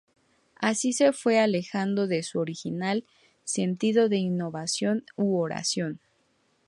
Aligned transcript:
Así 0.59 0.93
se 0.93 1.13
fue 1.13 1.37
alejando 1.37 2.07
de 2.07 2.23
su 2.23 2.39
original 2.39 3.05
sentido 3.43 4.09
de 4.09 4.17
invocación 4.17 5.05
u 5.15 5.37
oración. 5.37 6.01